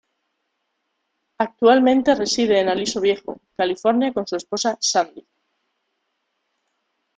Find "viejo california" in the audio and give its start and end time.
2.99-4.11